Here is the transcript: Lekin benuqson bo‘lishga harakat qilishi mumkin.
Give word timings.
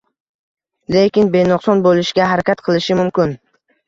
Lekin 0.95 1.29
benuqson 1.35 1.83
bo‘lishga 1.87 2.31
harakat 2.31 2.65
qilishi 2.69 2.97
mumkin. 3.01 3.37